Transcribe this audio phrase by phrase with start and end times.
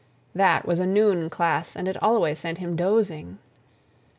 [0.33, 3.37] That was a noon class, and it always sent him dozing.